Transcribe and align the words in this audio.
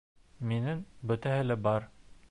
Минең 0.51 0.81
бөтәһе 1.13 1.47
лә 1.51 1.61
бар 1.69 1.91